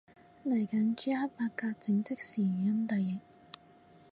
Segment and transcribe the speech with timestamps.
[0.43, 3.19] 嚟緊朱克伯格整即時語音對譯